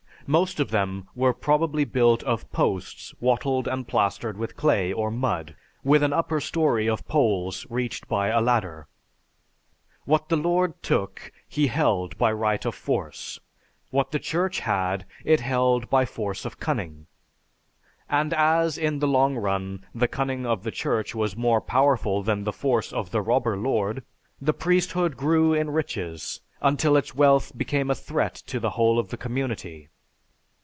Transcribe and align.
Most 0.27 0.59
of 0.61 0.69
them 0.71 1.09
were 1.15 1.33
probably 1.33 1.83
built 1.83 2.23
of 2.23 2.49
posts 2.53 3.13
wattled 3.19 3.67
and 3.67 3.85
plastered 3.87 4.37
with 4.37 4.55
clay 4.55 4.93
or 4.93 5.09
mud, 5.11 5.57
with 5.83 6.03
an 6.03 6.13
upper 6.13 6.39
storey 6.39 6.87
of 6.87 7.05
poles 7.07 7.67
reached 7.69 8.07
by 8.07 8.27
a 8.27 8.39
ladder." 8.39 8.87
"What 10.05 10.29
the 10.29 10.37
lord 10.37 10.81
took 10.81 11.33
he 11.49 11.67
held 11.67 12.17
by 12.17 12.31
right 12.31 12.63
of 12.63 12.75
force; 12.75 13.39
what 13.89 14.11
the 14.11 14.19
Church 14.19 14.59
had 14.61 15.05
it 15.25 15.41
held 15.41 15.89
by 15.89 16.05
force 16.05 16.45
of 16.45 16.59
cunning. 16.59 17.07
And 18.07 18.31
as, 18.33 18.77
in 18.77 18.99
the 18.99 19.09
long 19.09 19.35
run, 19.35 19.85
the 19.93 20.07
cunning 20.07 20.45
of 20.45 20.63
the 20.63 20.71
Church 20.71 21.13
was 21.13 21.35
more 21.35 21.59
powerful 21.59 22.23
than 22.23 22.43
the 22.45 22.53
force 22.53 22.93
of 22.93 23.09
the 23.11 23.21
robber 23.23 23.57
lord, 23.57 24.03
the 24.39 24.53
priesthood 24.53 25.17
grew 25.17 25.53
in 25.53 25.71
riches 25.71 26.39
until 26.61 26.95
its 26.95 27.13
wealth 27.15 27.51
became 27.57 27.89
a 27.89 27.95
threat 27.95 28.35
to 28.45 28.61
the 28.61 28.69
whole 28.77 28.97
of 28.97 29.09
the 29.09 29.17
community. 29.17 29.89